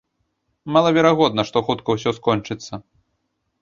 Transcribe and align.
Малаверагодна, 0.77 1.41
што 1.51 1.57
хутка 1.69 1.89
ўсё 1.99 2.19
скончыцца. 2.23 2.85